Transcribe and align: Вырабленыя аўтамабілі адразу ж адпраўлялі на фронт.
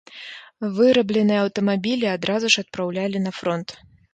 Вырабленыя 0.77 1.43
аўтамабілі 1.45 2.07
адразу 2.17 2.47
ж 2.55 2.67
адпраўлялі 2.67 3.17
на 3.29 3.39
фронт. 3.43 3.67